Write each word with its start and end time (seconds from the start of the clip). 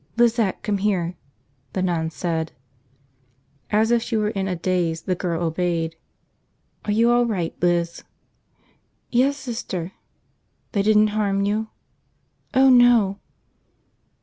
"Lizette, 0.17 0.63
come 0.63 0.79
here," 0.79 1.15
the 1.73 1.83
nun 1.83 2.09
said. 2.09 2.53
As 3.69 3.91
if 3.91 4.01
she 4.01 4.17
were 4.17 4.31
in 4.31 4.47
a 4.47 4.55
daze, 4.55 5.03
the 5.03 5.13
girl 5.13 5.43
obeyed. 5.43 5.95
"Are 6.85 6.91
you 6.91 7.11
all 7.11 7.27
right, 7.27 7.55
Liz?" 7.61 8.03
"Yes, 9.11 9.37
'Ster." 9.37 9.91
"They 10.71 10.81
didn't 10.81 11.09
harm 11.09 11.41
you?" 11.45 11.67
"Oh, 12.55 12.69
no!" 12.71 13.19